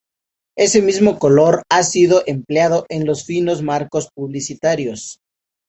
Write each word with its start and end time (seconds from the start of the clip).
Ese 0.57 0.81
mismo 0.81 1.19
color 1.19 1.61
ha 1.69 1.83
sido 1.83 2.23
empleado 2.25 2.87
en 2.89 3.05
los 3.05 3.23
finos 3.23 3.61
marcos 3.61 4.09
publicitarios. 4.11 5.21